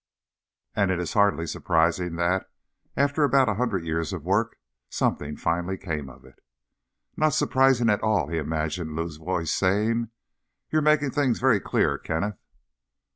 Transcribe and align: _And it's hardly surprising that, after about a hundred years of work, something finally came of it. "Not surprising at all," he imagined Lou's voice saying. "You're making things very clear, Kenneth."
_And 0.81 0.89
it's 0.89 1.13
hardly 1.13 1.45
surprising 1.45 2.15
that, 2.15 2.49
after 2.97 3.23
about 3.23 3.49
a 3.49 3.53
hundred 3.53 3.85
years 3.85 4.13
of 4.13 4.23
work, 4.25 4.57
something 4.89 5.35
finally 5.37 5.77
came 5.77 6.09
of 6.09 6.25
it. 6.25 6.43
"Not 7.15 7.35
surprising 7.35 7.87
at 7.87 8.01
all," 8.01 8.27
he 8.27 8.39
imagined 8.39 8.95
Lou's 8.95 9.17
voice 9.17 9.53
saying. 9.53 10.09
"You're 10.71 10.81
making 10.81 11.11
things 11.11 11.39
very 11.39 11.59
clear, 11.59 11.99
Kenneth." 11.99 12.39